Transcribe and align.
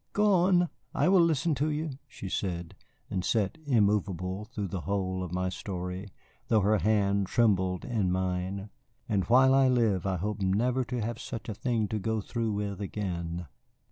"Go 0.13 0.33
on, 0.33 0.69
I 0.95 1.07
will 1.09 1.21
listen 1.21 1.53
to 1.53 1.69
you," 1.69 1.91
she 2.07 2.27
said, 2.27 2.75
and 3.11 3.23
sat 3.23 3.59
immovable 3.67 4.45
through 4.45 4.69
the 4.69 4.81
whole 4.81 5.21
of 5.21 5.31
my 5.31 5.49
story, 5.49 6.07
though 6.47 6.61
her 6.61 6.79
hand 6.79 7.27
trembled 7.27 7.85
in 7.85 8.11
mine. 8.11 8.71
And 9.07 9.25
while 9.25 9.53
I 9.53 9.67
live 9.67 10.07
I 10.07 10.17
hope 10.17 10.41
never 10.41 10.83
to 10.85 11.01
have 11.01 11.19
such 11.21 11.47
a 11.49 11.53
thing 11.53 11.87
to 11.89 11.99
go 11.99 12.19
through 12.19 12.51
with 12.53 12.81
again. 12.81 13.45